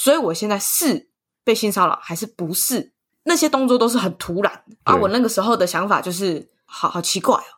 [0.00, 1.10] 所以我现在是
[1.44, 2.94] 被性骚扰还是不是？
[3.24, 4.96] 那些动作都是很突然啊！
[4.96, 7.52] 我那个时候的想法就是，好好奇怪哦，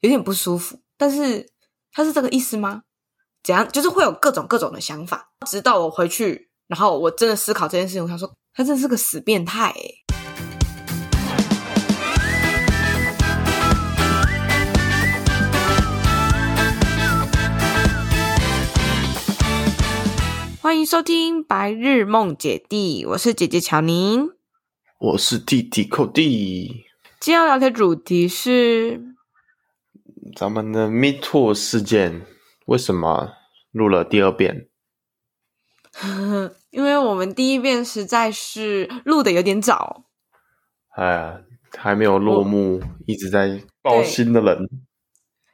[0.00, 0.80] 有点不舒服。
[0.96, 1.46] 但是
[1.92, 2.84] 他是这个意思吗？
[3.42, 3.70] 怎样？
[3.70, 10.01] 就是会有各种各种的想法，直到我回去，然后我真的思考这件事情，我想说，他真的是个死变态诶。
[20.62, 24.30] 欢迎收听《白日梦姐弟》，我是姐姐乔宁，
[25.00, 26.84] 我是弟弟寇弟。
[27.18, 29.02] 今天要聊的主题是
[30.36, 32.24] 咱们的 Me Too 事件，
[32.66, 33.32] 为什么
[33.72, 34.68] 录了第二遍？
[36.70, 40.04] 因为我们第一遍实在是录的有点早。
[40.90, 41.40] 哎呀，
[41.76, 44.68] 还没有落幕，一直在报新的人。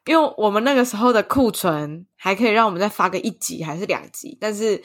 [0.09, 4.83] 因为我们那个时候的库存还可以让我们再发个一集还是两集，但是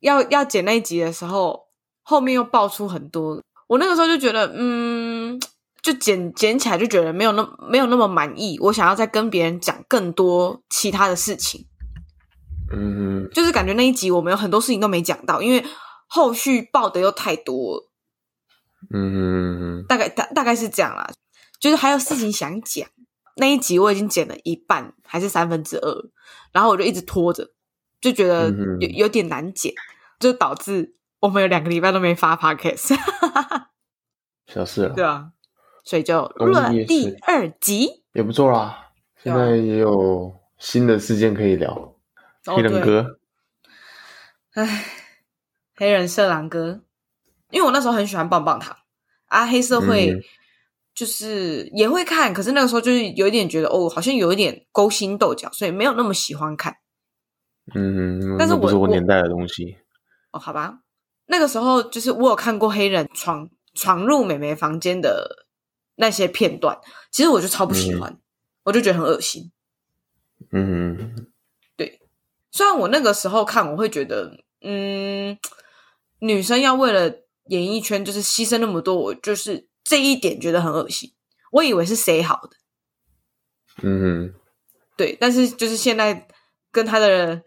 [0.00, 1.68] 要要剪那一集的时候，
[2.02, 3.40] 后面又爆出很多。
[3.68, 5.40] 我那个时候就觉得，嗯，
[5.80, 8.58] 就剪剪起来就觉得没有那没有那么满意。
[8.60, 11.66] 我想要再跟别人讲更多其他的事情，
[12.72, 15.64] 嗯，就是感觉那一集我们有很多事情都没讲到，因为
[16.08, 17.84] 后续爆的又太多，
[18.92, 21.08] 嗯，大概大大概是这样啦，
[21.60, 22.88] 就是还有事情想讲。
[23.36, 26.10] 那一集我已经剪了一半，还是三分之二，
[26.52, 27.50] 然后我就一直拖着，
[28.00, 29.76] 就觉得有有点难剪，嗯、
[30.20, 32.96] 就导致我们有两个礼拜都没发 podcast。
[34.46, 35.32] 小事了，对啊，
[35.82, 38.90] 所以就录了第二集，也，不错啦。
[39.20, 41.72] 现在也有新的事件可以聊，
[42.46, 43.18] 哦、黑人哥，
[44.52, 44.84] 哎，
[45.74, 46.82] 黑人色狼哥，
[47.50, 48.76] 因为我那时候很喜欢棒棒糖
[49.26, 50.12] 啊，黑社会。
[50.12, 50.22] 嗯
[50.94, 56.76] 就是也会看，可是那个时候就是有一点觉得哦，好像有一点勾心斗角，所以没有那么喜欢看。
[57.74, 59.76] 嗯，但是我不是我年代的东西
[60.30, 60.78] 哦，好吧。
[61.26, 65.46] 那个时候就是我有看过黑人闯闯入美眉房间的
[65.96, 66.78] 那些片段，
[67.10, 68.20] 其实我就超不喜欢，嗯、
[68.62, 69.50] 我就觉得很恶心。
[70.52, 71.26] 嗯，
[71.76, 72.00] 对。
[72.52, 75.36] 虽然我那个时候看，我会觉得，嗯，
[76.20, 77.12] 女生要为了
[77.46, 79.66] 演艺圈就是牺牲那么多，我就是。
[79.84, 81.12] 这一点觉得很恶心，
[81.52, 82.56] 我以为是谁好的，
[83.82, 84.34] 嗯哼，
[84.96, 86.26] 对，但是就是现在
[86.72, 87.42] 跟他的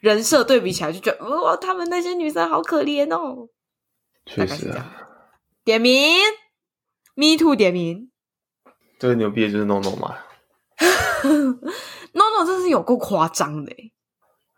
[0.00, 3.48] 人设对比起来，就觉得哇，他们那些女生好可怜哦。
[4.26, 5.08] 确实啊，
[5.64, 6.18] 点名
[7.14, 8.10] ，Me Too 点名，
[8.98, 10.18] 最牛逼的就是 NONO 嘛，
[12.12, 13.74] NONO 真是有够夸张的，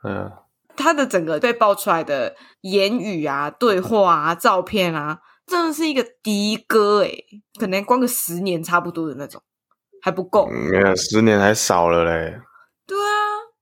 [0.02, 0.42] 嗯、啊，
[0.76, 5.20] 他的整个被爆出来的言语啊、对话啊、照片啊。
[5.52, 7.26] 真的是一个的哥诶，
[7.60, 9.42] 可能关个十年差不多的那种，
[10.00, 10.46] 还不够。
[10.48, 12.40] 没有，十年还少了嘞。
[12.86, 13.52] 对啊，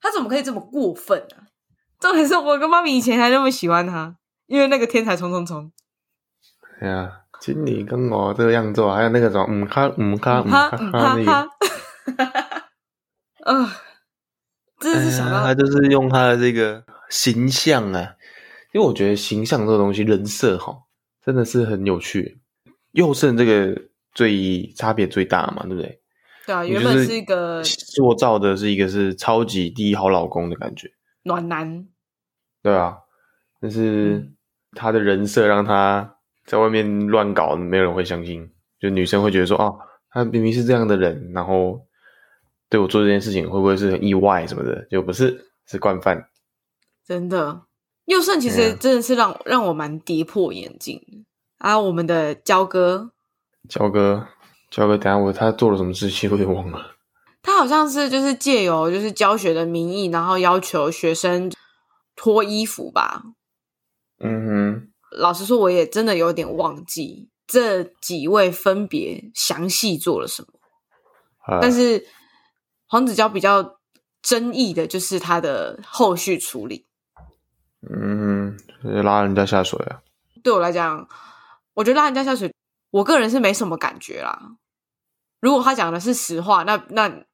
[0.00, 1.50] 他怎么可以这么过分啊？
[1.98, 4.14] 重点是我跟妈咪以前还那么喜欢他，
[4.46, 5.72] 因为那个天才冲冲冲。
[6.78, 11.48] 对啊，经理跟我这个样做，还有那个什么嗯哈嗯哈嗯哈嗯哈
[12.06, 12.62] 那个，
[13.46, 13.68] 嗯，
[14.78, 18.14] 真的是想到、哎、他就是用他的这个形象啊，
[18.72, 20.84] 因为我觉得形象这个东西，人设哈。
[21.30, 22.40] 真的是很有趣，
[22.90, 23.80] 宥胜这个
[24.12, 26.00] 最差别最大嘛，对不对？
[26.44, 30.90] 对啊，原本是一个塑造的是一个是超级第一好老公的感觉，
[31.22, 31.86] 暖男。
[32.64, 32.96] 对啊，
[33.60, 34.32] 但是
[34.72, 38.50] 他的人设让他在外面乱搞，没有人会相信。
[38.80, 39.78] 就女生会觉得说，哦，
[40.10, 41.86] 他明明是这样的人，然后
[42.68, 44.84] 对我做这件事情会不会是很意外什么的？
[44.90, 46.28] 就不是，是惯犯。
[47.06, 47.62] 真的。
[48.10, 51.00] 宥胜其实真的是让、嗯、让我蛮跌破眼镜
[51.58, 51.78] 啊！
[51.78, 53.12] 我们的焦哥，
[53.68, 54.26] 焦哥，
[54.68, 56.96] 焦哥，等下我他做了什么事情，我有点忘了。
[57.40, 61.52] 他好像是就是借由就是教学的名义，然后要求学生
[62.16, 63.22] 脱衣服吧。
[64.18, 70.48] 嗯哼，老实说，我也真的有点忘记这几位分别详细做了什么。
[71.46, 72.04] 啊、但是
[72.88, 73.78] 黄子佼比较
[74.20, 76.86] 争议的就是他的后续处理。
[77.88, 80.02] 嗯，拉人家下水啊！
[80.42, 81.08] 对我来讲，
[81.74, 82.52] 我觉得拉人家下水，
[82.90, 84.56] 我个人是没什么感觉啦。
[85.40, 87.24] 如果他讲的是实话，那那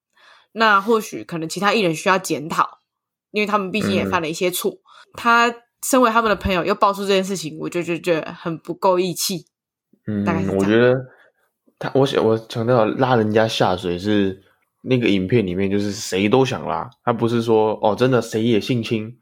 [0.52, 2.78] 那或许可能其他艺人需要检讨，
[3.32, 4.70] 因为他们毕竟也犯了一些错。
[4.70, 4.78] 嗯、
[5.14, 5.52] 他
[5.84, 9.46] 身为他们的朋友，又爆出这件事情，我就觉得很不够义气。
[10.06, 10.24] 嗯，
[10.56, 10.94] 我觉得
[11.78, 14.44] 他，我想我强调拉人家下水是
[14.82, 19.18] 那个影片里面，就是谁都想拉，他不是说哦，真的谁也性侵。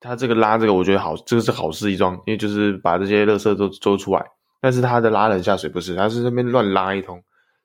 [0.00, 4.24] 他这个拉这个，我觉得好，这个是好事一桩，因为就是把这些垃圾都揪出来。
[4.60, 7.16] 但是他的拉人下水不是，他是那边乱拉一通。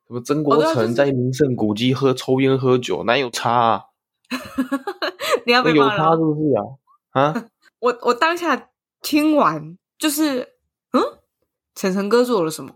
[0.08, 3.82] 什么曾国城在名胜古迹喝抽烟喝酒，哪有差啊？
[5.46, 5.92] 你要被骂了？
[5.94, 7.22] 有差是不是啊？
[7.22, 7.46] 啊？
[7.80, 8.70] 我我当下
[9.02, 10.42] 听完就是，
[10.92, 11.02] 嗯，
[11.76, 12.72] 晨晨哥做了什么？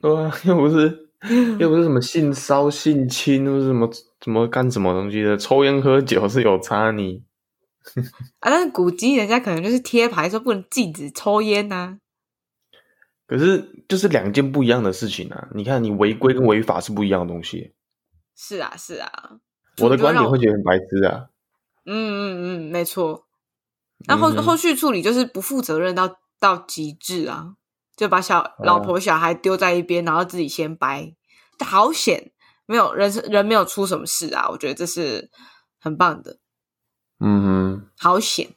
[0.00, 1.08] 对啊，又不是
[1.58, 3.88] 又不是什么性骚性侵，又是什么
[4.20, 7.22] 什么干什么东西的，抽烟喝酒是有差你
[8.40, 11.98] 啊，但是古迹人家可能就是贴牌说不能禁止抽烟呐、啊。
[13.26, 15.48] 可是就是两件不一样的事情啊！
[15.52, 17.74] 你看，你违规跟违法是不一样的东西。
[18.36, 19.38] 是啊，是啊。
[19.78, 21.26] 我的观点会觉得很白痴啊。
[21.84, 23.26] 嗯嗯嗯，没错。
[24.06, 27.54] 那后、嗯、后续处理就是不负责任到到极致啊，
[27.96, 31.14] 就把小老婆小孩丢在一边，啊、然后自己先掰，
[31.64, 32.30] 好险，
[32.66, 34.48] 没有人人没有出什么事啊！
[34.50, 35.30] 我觉得这是
[35.80, 36.38] 很棒的。
[37.18, 38.54] 嗯哼，好险，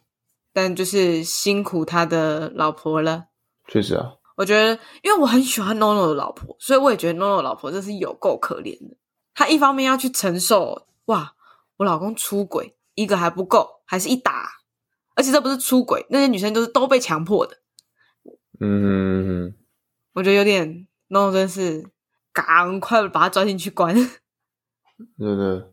[0.54, 3.26] 但就是辛苦他的老婆了。
[3.68, 4.16] 确实啊。
[4.36, 8.96] 我觉得，因为我很喜欢 NONO 的老婆，所以我也觉得 NONO 的老婆真是有够可怜的。
[9.34, 11.36] 她一方面要去承受，哇，
[11.76, 14.50] 我老公出轨，一个还不够，还是一打，
[15.16, 17.58] 而且这不是出轨，那些女生都是都被强迫的。
[18.62, 19.56] 嗯哼哼，
[20.14, 21.90] 我觉得有点 NONO 真是
[22.32, 23.94] 赶快把他抓进去关。
[23.96, 24.06] 对
[25.36, 25.64] 对，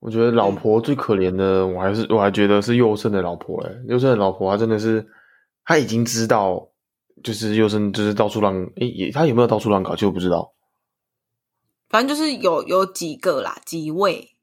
[0.00, 3.62] 我觉得老婆最可怜的，我还是我还觉得是佑胜的老婆。
[3.64, 5.06] 哎，佑胜的老婆，她真的是，
[5.64, 6.68] 她已经知道。
[7.20, 10.54] 就是又是就是到处乱诶，也他有没有到处乱搞，就不知道。
[11.88, 14.36] 反正就是有有几个啦，几位。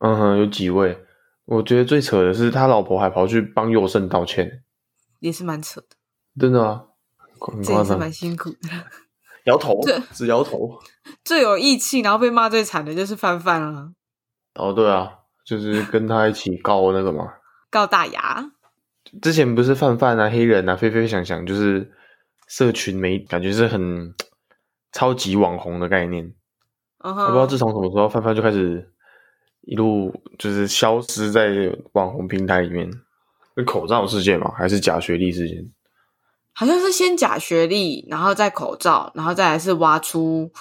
[0.00, 1.06] 嗯哼，有几位。
[1.46, 4.62] 我觉得最扯的是他老婆还跑去帮佑胜道歉，
[5.20, 5.96] 也是蛮扯的。
[6.38, 6.84] 真的啊，
[7.64, 8.68] 这也是蛮辛苦的。
[9.44, 9.80] 摇头，
[10.12, 10.78] 只摇头。
[11.24, 13.92] 最有义气，然后被骂最惨的就是范范啊。
[14.54, 15.10] 哦，对啊，
[15.44, 17.24] 就是跟他一起告那个嘛，
[17.70, 18.52] 告大牙。
[19.20, 21.92] 之前不是范范啊、黑人啊、飞飞翔翔，就是。
[22.48, 24.14] 社群媒感觉是很
[24.92, 26.22] 超级网红的概念
[26.98, 27.22] ，uh huh.
[27.22, 28.92] 我不知道自从什么时候，范范就开始
[29.62, 32.90] 一路就是消失在网红平台里面。
[33.56, 34.52] 是口罩事件吗？
[34.54, 35.72] 还是假学历事件？
[36.52, 40.52] 好像是先假学历，然后再口罩，然后再来是挖出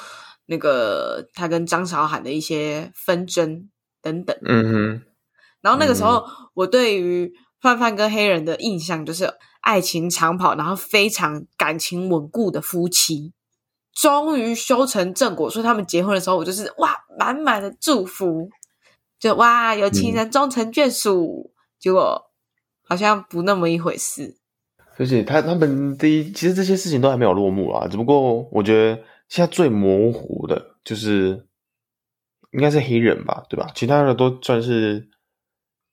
[0.45, 3.69] 那个他跟张韶涵的一些纷争
[4.01, 4.35] 等等。
[4.45, 5.01] 嗯哼。
[5.61, 7.31] 然后那个时候，嗯、我对于
[7.61, 9.33] 范范跟黑人的印象就是。
[9.63, 13.31] 爱情长跑，然后非常感情稳固的夫妻，
[13.93, 15.47] 终于修成正果。
[15.51, 18.49] 所以他们结婚的时候，我就是哇，满满的祝福，
[19.19, 21.51] 就哇，有情人终成眷属。
[21.53, 22.31] 嗯、结果
[22.81, 24.35] 好像不那么一回事。
[24.97, 27.87] 而且他他们第一，其实这些事情都还没有落幕啊。
[27.87, 28.99] 只不过我觉得
[29.29, 31.45] 现在最模糊的就是
[32.51, 33.71] 应该是黑人吧，对吧？
[33.75, 35.09] 其他的都算是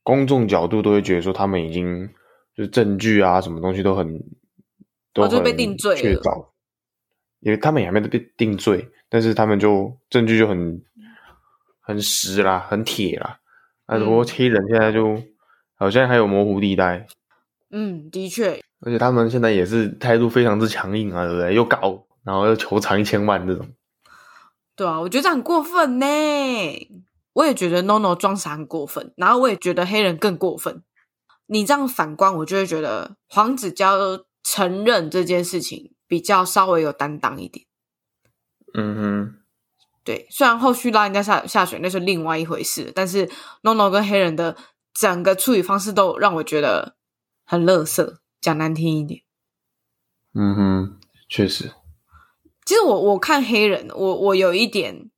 [0.02, 2.08] 公众角度都会觉得说他们已经。
[2.56, 4.20] 就是证据啊，什么东西都很，
[5.12, 6.52] 都被定罪了，
[7.38, 10.82] 因为他们也还没被定罪，但是他们就证据就很
[11.80, 13.38] 很实啦，很铁啦。
[13.86, 15.22] 那，不过黑人现在就
[15.76, 17.06] 好像还有模糊地带。
[17.70, 18.60] 嗯，的确。
[18.80, 21.54] 而且他们现在也是态度非常之强硬啊，对不对？
[21.54, 23.68] 又搞，然后又求偿一千万这种。
[24.78, 26.06] 对啊，我觉得这很过分呢。
[27.32, 30.84] 我也觉得 NONO 装傻很过分，然后我也觉得黑人更过分。
[31.46, 33.96] 你这样反观，我就会觉得黄子佼
[34.44, 37.66] 承认这件事情比较稍微有担当一点。
[38.74, 39.34] 嗯哼，
[40.04, 43.28] 对，虽然后续拉人家下下水那是另外一回事，但是
[43.62, 44.56] NONO 跟黑人的
[44.94, 46.94] 整个处理方式都让我觉得
[47.44, 49.22] 很乐色，讲难听一点。
[50.34, 51.72] 嗯哼，确实。
[52.68, 55.08] 其实我我看黑人，我我有一点，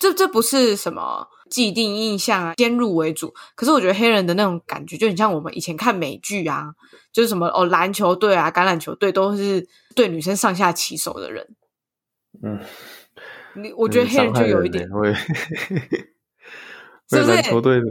[0.00, 1.28] 这这不是什么。
[1.48, 3.32] 既定印象啊，先入为主。
[3.54, 6.72] 可是我觉得黑人的那种感觉，就很像我们以前看美剧啊，
[7.12, 9.64] 就是什么哦，篮球队啊、橄榄球队都是
[9.94, 11.46] 对女生上下其手的人。
[12.42, 12.58] 嗯，
[13.54, 15.14] 你我觉得黑人就有一点会，
[17.08, 17.42] 是不是？
[17.42, 17.86] 球队的，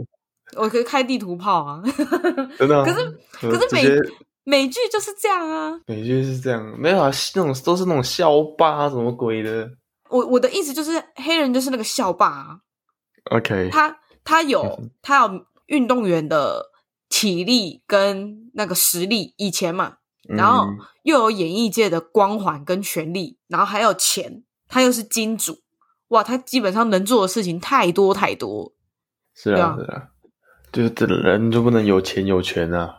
[0.56, 1.82] 我可以开地图炮啊，
[2.60, 2.84] 真的、啊。
[2.84, 3.98] 可是可是美些
[4.48, 9.70] 美剧就是这样啊，美剧是这样，没有啊，那种都是那种校霸什么鬼的。
[10.08, 12.60] 我我的意思就是，黑人就是那个校霸啊。
[13.30, 16.70] OK，他他有他有运动员的
[17.10, 20.66] 体力跟那个实力，以前嘛，然后
[21.02, 25.58] 又有演艺界的光环跟权力，然后还有钱，他又是金主，
[26.08, 28.72] 哇，他基本上能做的事情太多太多。
[29.34, 30.08] 是啊，是啊，
[30.72, 32.97] 就是这人就不能有钱有权啊，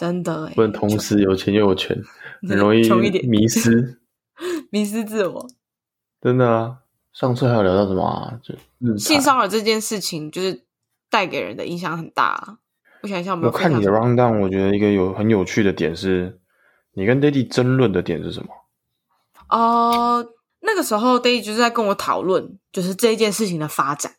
[0.00, 1.94] 真的不能同时有钱又有权，
[2.48, 2.80] 很容易
[3.26, 4.00] 迷失，
[4.72, 5.46] 迷失自我，
[6.22, 6.78] 真的啊。
[7.12, 8.40] 上次还有聊到什么啊？
[8.42, 10.64] 就性骚扰这件事情，就是
[11.10, 12.60] 带给人的影响很大。
[13.02, 16.40] 我想一下有没有，我看你的 rundown，我觉得一个有很有趣的点是，
[16.94, 18.48] 你跟 Daddy 争论的点是什么？
[19.50, 20.26] 哦、呃，
[20.60, 24.14] 那个时候 Daddy 就是在跟我讨论，就是这一件事情的发展。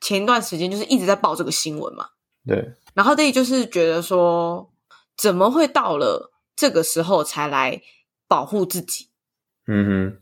[0.00, 2.06] 前一段时间就是一直在报这个新闻嘛。
[2.46, 2.74] 对。
[2.92, 4.70] 然后 Daddy 就是觉得说，
[5.16, 7.82] 怎么会到了这个时候才来
[8.26, 9.08] 保护自己。
[9.66, 10.20] 嗯哼，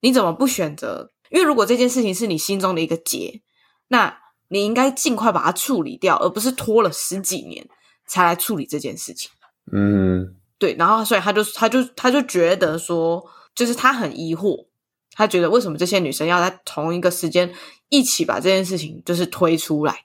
[0.00, 1.10] 你怎么不选择？
[1.30, 3.42] 因为如果这件事情是你心中的一个结，
[3.88, 7.66] 那你应该尽快把它处理掉，而不是拖了十几年
[8.06, 9.30] 才来处理这件事情。
[9.72, 10.74] 嗯，对。
[10.74, 14.66] 然后，所以他就他就他就觉得说，就是他很疑惑，
[15.12, 17.52] 他觉得为什么这些女生要在同一个时间
[17.88, 20.04] 一起把这件事情就是推出来？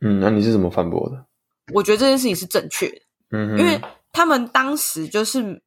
[0.00, 1.24] 嗯，那你是怎么反驳的？
[1.72, 3.00] 我觉得这件事情是正确的。
[3.32, 3.80] 嗯，因为
[4.12, 5.62] 他们当时就是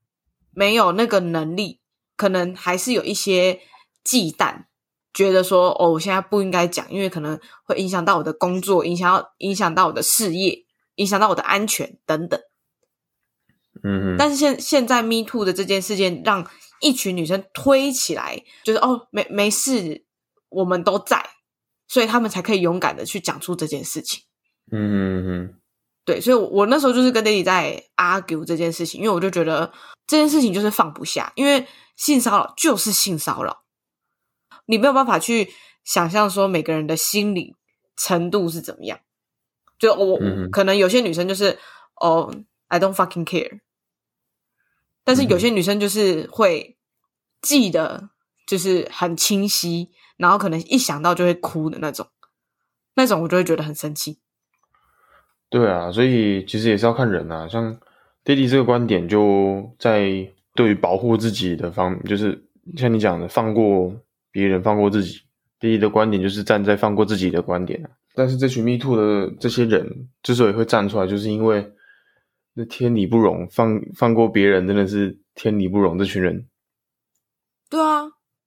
[0.52, 1.82] 没有那个能力，
[2.16, 3.60] 可能还是有一些
[4.04, 4.66] 忌惮，
[5.14, 12.40] 觉得说哦，我现在不应该讲，因为可能会影响到我的工作，影响到影响到我的事业，影响到我的安全等等。
[13.84, 16.48] 嗯，但是现现在 Me Too 的这件事件，让
[16.82, 20.06] 一群女生推起来，就是哦，没没事，
[20.50, 21.28] 我们都在，
[21.88, 24.24] 所以他们才可以勇敢的去讲出这件事情。
[24.72, 25.62] 嗯哼哼。
[26.06, 29.74] 对，所以我，我那时候就是跟 Daddy 在 argue 这件事情，因为我就觉得
[30.06, 33.64] 这件事情就是放不下，因为性骚扰就是性骚扰，
[34.68, 35.52] 你没有办法去
[35.84, 37.56] 想象说每个人的心理
[37.98, 39.00] 程度是怎么样。
[39.80, 41.58] 就我、嗯、可能有些女生就是
[42.00, 42.34] 哦
[42.68, 43.62] ，I don't fucking care，
[45.04, 46.78] 但是有些女生就是会
[47.42, 48.12] 记得，
[48.48, 52.08] 就是很清晰，然后可能一想到就会哭的那种，
[52.94, 54.20] 那种我就会觉得很生气。
[55.56, 57.48] 对啊，所以其实也是要看人啊。
[57.48, 57.74] 像
[58.26, 62.46] 爹地这个观点，就在对于保护自己的方，就是
[62.76, 63.90] 像你讲的，放过
[64.34, 65.22] 别人，放过自己。
[65.58, 67.82] 爹地的观点就是站在放过自己的观点。
[68.14, 71.72] 但是这群 Me Too 的这些人之所以会站出来，就是因为
[72.56, 75.98] 那天理不容，放放过别人真的是天理不容。
[75.98, 76.50] 这群人，
[77.70, 78.02] 对啊，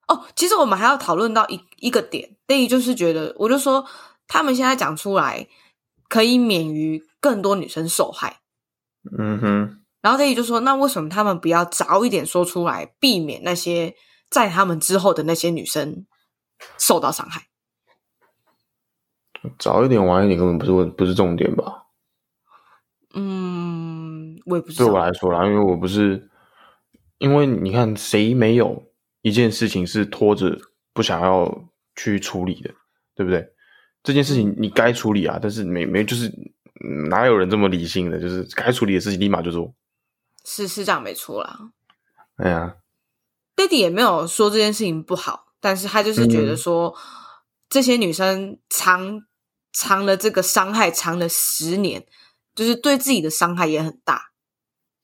[0.09, 3.87] 哦，其实我们还要讨论到一一个点，爹地就是觉得，我就说
[4.27, 5.47] 他们现在讲出来。
[6.09, 8.41] 可以免于更多女生受害，
[9.19, 9.83] 嗯哼。
[10.01, 13.95] 然后这里就说，那为什么他们不要早一点说出来，避免那些
[14.31, 16.07] 在他们之后的那些女生
[16.79, 17.49] 受到伤害？
[19.59, 21.87] 早一点晚一点根本不是问，不是重点吧？
[23.15, 24.87] 嗯，我也不知道。
[24.87, 26.31] 对我来说啦，因为我不是，
[27.19, 30.59] 因为你看，谁没有一件事情是拖着
[30.93, 32.73] 不想要去处理的，
[33.17, 33.53] 对不对？
[34.09, 36.33] 这件事情你该处理啊，但是没没就是
[37.11, 39.75] 哪有人这么理性的，就是该处理的事情立马就做。
[40.47, 41.59] 是是这样没错啦。
[42.37, 42.77] 哎呀
[43.55, 46.95] ，Daddy 也没有说这件事情不好，但是他就是觉得说、嗯、
[47.69, 49.21] 这些女生藏
[49.75, 52.07] 藏了这个伤害，藏了十年，
[52.55, 54.33] 就是对自己的伤害也很大。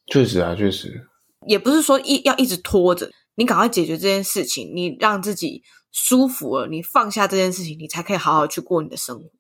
[0.06, 1.11] 确实啊，确实。
[1.46, 5.62] 也不是说一要一直拖着，你赶快解决这件事情，你让自己。
[5.96, 9.30] 舒服了，你放下这件事情，你才可以好好去过你的生活。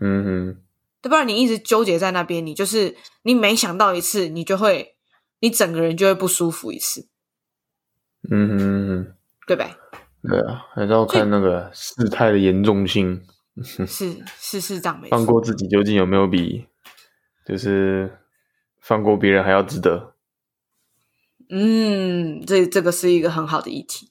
[0.00, 0.62] 嗯哼，
[1.02, 4.96] 对，不然你一直纠结在那边，你就是你每想到一次，你就会，
[5.40, 7.10] 你整个人就会不舒服一次。
[8.30, 9.14] 嗯哼，嗯哼，
[9.46, 9.76] 对呗？
[10.22, 13.22] 对啊，还是要看那个事态的严重性。
[13.86, 15.16] 是是是这样没错。
[15.16, 16.66] 放过自己究竟有没有比，
[17.46, 18.18] 就是
[18.80, 20.14] 放过别人还要值得？
[21.50, 24.10] 嗯，这这个是一个很好的议题。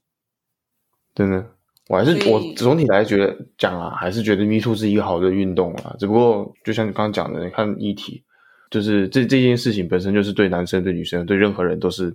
[1.16, 1.50] 真的，
[1.88, 5.96] 我还是我总体来觉得讲啊，还是觉得 Me Too 是一个好的运动啊。
[5.98, 8.22] 只不过就像你刚刚讲的，你看议题，
[8.70, 12.14] 就是这这件事情本身就是对男生、对女生、对任何人都是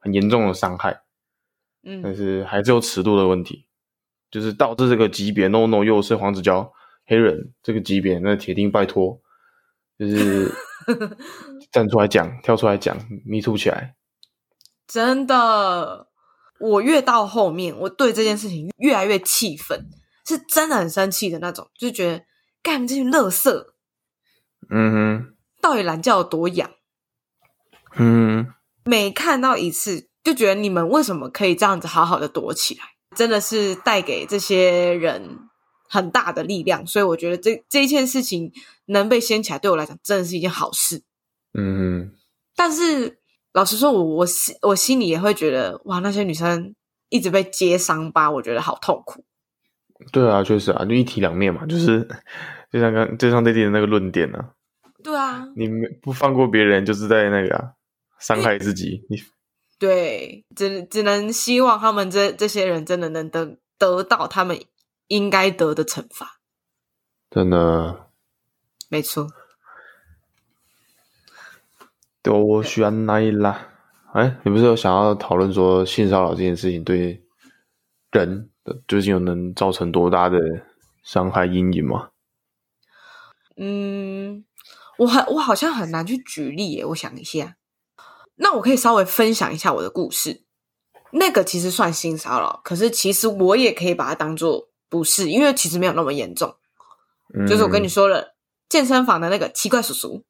[0.00, 1.00] 很严重的伤害。
[1.84, 3.64] 嗯，但是还是有尺度的问题，
[4.32, 6.72] 就是导致这个级别，no no，又是黄子佼
[7.06, 9.20] 黑人这个级别，那铁定拜托，
[9.96, 10.50] 就是
[11.70, 13.94] 站出来讲，跳出来讲，Me Too 起来，
[14.88, 16.09] 真的。
[16.60, 19.88] 我越到后面，我对这件事情越来越气愤，
[20.26, 22.24] 是真的很生气的那种，就觉得
[22.62, 23.50] 干这些垃圾，
[24.68, 26.70] 嗯哼，到底懒觉有多痒？
[27.96, 32.84] 嗯哼，每看到一次，就觉得你们为什么可以这样子好好的躲起来？
[33.16, 35.38] 真的是带给这些人
[35.88, 38.52] 很大的力量，所以我觉得这这一件事情
[38.84, 41.02] 能被掀起来，对我来讲真的是一件好事。
[41.54, 42.18] 嗯哼，
[42.54, 43.19] 但是。
[43.52, 46.74] 老实说，我我心我心里也会觉得，哇，那些女生
[47.08, 49.24] 一直被揭伤疤，我觉得好痛苦。
[50.12, 52.06] 对啊，确实啊，就一体两面嘛，就是
[52.70, 54.52] 就像刚就像 Daddy 的那个论点啊。
[55.02, 55.68] 对啊，你
[56.00, 57.72] 不放过别人，就是在那个、啊、
[58.18, 59.04] 伤害自己。
[59.08, 59.16] 你
[59.78, 64.60] 对，只只能希望他们这这些人真的能得得到他们
[65.08, 66.40] 应该得的惩罚。
[67.30, 68.10] 真的，
[68.88, 69.26] 没错。
[72.22, 73.68] 都选来啦！
[74.12, 77.22] 哎，你不是有想要讨论说性骚扰这件事情对
[78.10, 80.38] 人的究竟有能造成多大的
[81.02, 82.10] 伤害阴影吗？
[83.56, 84.44] 嗯，
[84.98, 86.84] 我很我好像很难去举例耶。
[86.86, 87.56] 我想一下，
[88.36, 90.44] 那我可以稍微分享一下我的故事。
[91.12, 96.56] 那个其实算性骚扰，可是其实我也可以把它当做不是，因为其实没有那么严重。
[97.34, 98.34] 嗯、就是我跟你说了，
[98.68, 100.24] 健身房的那个奇怪叔叔。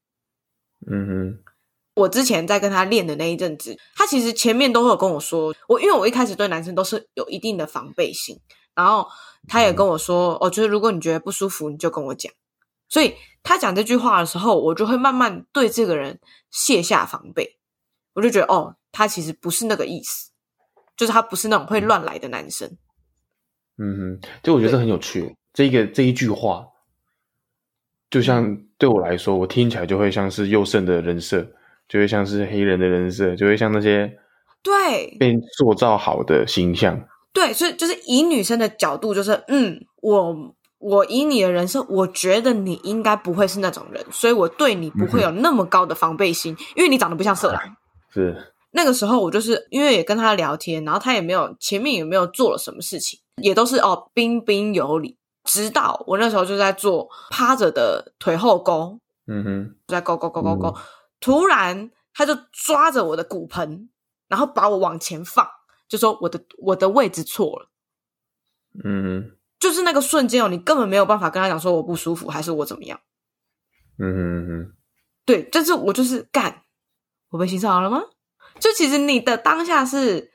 [0.90, 1.38] 嗯哼，
[1.94, 8.38] 我之前在跟他练的那一阵子，他其实前面都会有跟我说，我因为我一开始对男生都是有一定的防备心，
[8.74, 9.06] 然后
[9.48, 12.32] 他也跟我说，哦，就是如果你觉得不舒服，你就跟我讲。
[12.88, 16.20] 所以他讲这句话的时候，我就会慢慢对这个人
[16.50, 17.58] 卸下防备，
[18.14, 20.30] 我就觉得，哦，他其实不是那个意思，
[20.96, 22.76] 就是他不是那种会乱来的男生。
[23.78, 26.66] 嗯哼，就我觉得很有趣，这个这一句话。
[28.10, 31.48] 就像对我来说，我听起来就会像是佑胜的人设，
[31.90, 34.16] 就会像是黑人的人设，就会像那些
[34.62, 35.16] 对。
[35.18, 37.04] 被塑造好的形象。
[37.32, 47.60] 对，所以就是以女生的角度，就是嗯，我我以你的人设，我觉得你应该不会是那种人，所以我对你不会有那么高的防备心，嗯、因为你长得不像色狼。
[48.14, 48.36] 是。
[48.72, 55.16] 那个时候，我就是因为也跟他聊天，然后他也没有前面也没有做了什么事情，也都是哦彬彬有礼。
[55.42, 60.74] 直到我那时候就在做趴着的腿后勾，嗯哼，在勾勾勾勾勾，嗯、
[61.20, 63.88] 突然他就抓着我的骨盆，
[64.26, 65.46] 然后把我往前放，
[65.88, 67.70] 就说我的我的位置错了，
[68.84, 73.00] 嗯哼，就是那个瞬间哦，你根本没有办法跟他讲说我不舒服还是我怎么样，
[73.98, 74.76] 嗯哼嗯哼，
[75.24, 76.64] 对，但是我就是干，
[77.28, 78.02] 我被性骚扰了吗？
[78.58, 80.30] 就其实你的当下是。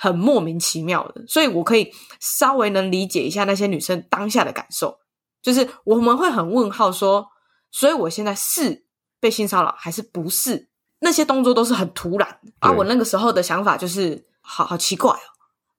[0.00, 5.00] 很莫名其妙的，所以我可以稍微能理解一下那些女生当下的感受，
[5.42, 7.26] 就是我们会很问号说，
[7.72, 8.86] 所以我现在是
[9.20, 10.68] 被性骚扰还是不是？
[11.00, 12.72] 那些动作都是很突然啊！
[12.72, 15.28] 我那个时候的想法就是，好好奇怪哦，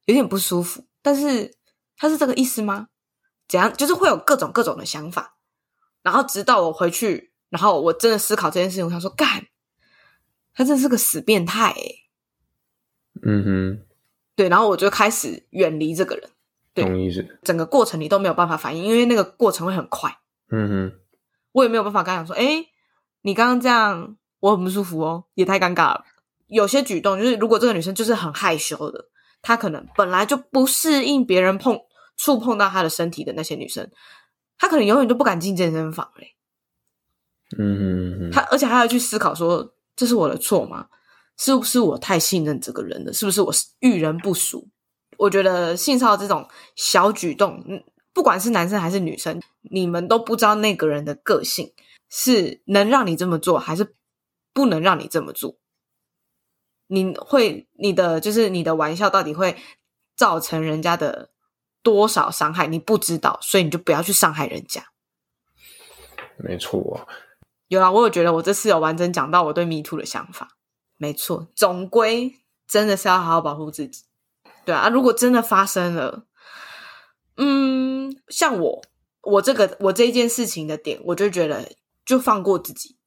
[0.05, 1.53] 有点不舒服，但是
[1.97, 2.87] 他是这个意思吗？
[3.47, 3.73] 怎样？
[3.75, 5.35] 就是会有各种各种的想法，
[6.03, 9.47] 然后直到我回去，然后我真的思考这件事情，我想说，干，
[10.53, 11.83] 他真的是个死变态哎。
[13.23, 13.85] 嗯哼。
[14.35, 16.29] 对，然后我就开始远离这个人。
[16.73, 16.85] 对？
[17.43, 20.17] 整个过程你都没有办法反应，因为那个过程会很快。
[20.49, 20.99] 嗯哼，
[21.51, 22.65] 我也没有办法跟他讲说：“哎，
[23.21, 26.05] 你刚刚这样，我很不舒服哦，也太尴尬了。”
[26.47, 29.05] 有些举动就是，如果这个女生就是很害羞的，
[29.41, 31.79] 她可能本来就不适应别人碰
[32.17, 33.89] 触碰到她的身体的那些女生，
[34.57, 36.35] 她可能永远都不敢进健身房嘞。
[37.57, 40.87] 嗯她而且还要去思考说：“这是我的错吗？”
[41.37, 43.13] 是不是我太信任这个人了？
[43.13, 44.67] 是不是我遇人不淑？
[45.17, 47.63] 我觉得性骚扰这种小举动，
[48.11, 49.39] 不管是男生还是女生，
[49.71, 51.71] 你们都不知道那个人的个性
[52.09, 53.95] 是能让你这么做，还是
[54.51, 55.57] 不能让你这么做。
[56.87, 59.55] 你会，你的就是你的玩笑到底会
[60.15, 61.29] 造成人家的
[61.83, 62.65] 多少伤害？
[62.65, 64.91] 你不知道，所以你就不要去伤害人家。
[66.37, 67.05] 没错啊，
[67.67, 70.57] 有啊，我有觉得我这次有完整讲到我对 Me Too 的想法。
[70.97, 72.33] 没错，总归
[72.67, 74.03] 真的是要好好保护自己，
[74.65, 74.89] 对啊。
[74.89, 76.25] 如果真的发生了，
[77.37, 78.81] 嗯，像我，
[79.21, 81.71] 我这个我这一件事情的点，我就觉得
[82.09, 82.97] 就放过自己。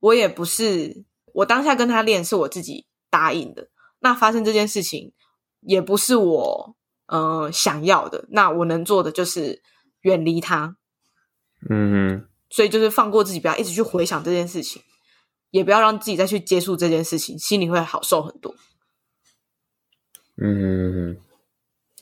[0.00, 3.70] 我也不是，我当下跟他练是我自己答应的。
[4.00, 5.14] 那发生这件事情
[5.60, 8.26] 也不是我嗯、呃、想要的。
[8.28, 9.62] 那我能做的就是
[10.02, 10.76] 远离他。
[11.70, 14.82] 嗯哼，所以就是放过自己，不要一直去回想这件事情。
[15.50, 18.54] 也不要让自己再去接触这件事情，心里会好受很多。
[20.36, 21.16] 嗯，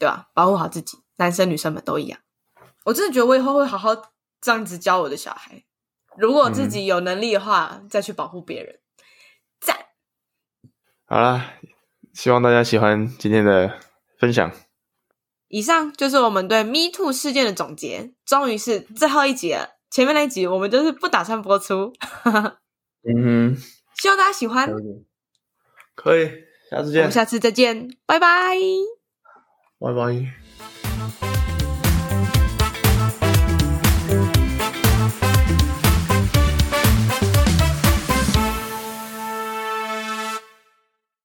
[0.00, 0.28] 对吧？
[0.34, 2.18] 保护好自己，男生女生们都一样。
[2.84, 3.94] 我真的觉得我以后会好好
[4.40, 5.64] 这样子教我的小孩。
[6.18, 8.80] 如果自己有能力的话，嗯、再去保护别人。
[9.60, 9.76] 赞。
[11.06, 11.54] 好啦，
[12.12, 13.78] 希望大家喜欢今天的
[14.18, 14.52] 分享。
[15.48, 18.12] 以上就是我们对 Me Too 事件的总结。
[18.26, 21.94] 终于是最后一集了，前面那一集我们就是不打算播出。
[22.24, 23.56] 嗯哼，
[23.94, 24.68] 希望大家喜欢。
[25.94, 26.28] 可以，
[26.70, 27.00] 下次见。
[27.00, 28.56] 我们下次再见，拜拜。
[29.78, 30.47] 拜拜。